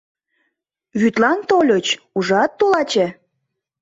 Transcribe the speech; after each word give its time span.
Вӱдлан 0.99 1.39
тольыч, 1.49 1.87
ужат, 2.17 2.51
тулаче? 2.57 3.07